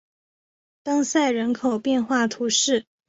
[0.81, 2.87] 当塞人口变化图示